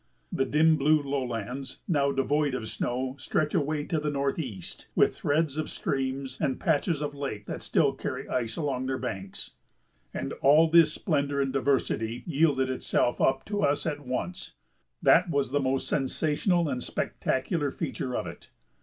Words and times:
The 0.31 0.45
dim 0.45 0.77
blue 0.77 0.99
lowlands, 0.99 1.83
now 1.87 2.11
devoid 2.11 2.55
of 2.55 2.67
snow, 2.69 3.15
stretch 3.19 3.53
away 3.53 3.85
to 3.85 3.99
the 3.99 4.09
northeast, 4.09 4.87
with 4.95 5.15
threads 5.15 5.57
of 5.57 5.69
stream 5.69 6.25
and 6.39 6.59
patches 6.59 7.03
of 7.03 7.13
lake 7.13 7.45
that 7.45 7.61
still 7.61 7.93
carry 7.93 8.27
ice 8.27 8.55
along 8.57 8.87
their 8.87 8.97
banks. 8.97 9.51
And 10.11 10.33
all 10.41 10.67
this 10.67 10.91
splendor 10.91 11.39
and 11.39 11.53
diversity 11.53 12.23
yielded 12.25 12.67
itself 12.67 13.21
up 13.21 13.45
to 13.45 13.61
us 13.61 13.85
at 13.85 14.03
once; 14.03 14.53
that 15.03 15.29
was 15.29 15.51
the 15.51 15.59
most 15.59 15.87
sensational 15.87 16.67
and 16.67 16.83
spectacular 16.83 17.69
feature 17.69 18.15
of 18.17 18.25
it. 18.25 18.49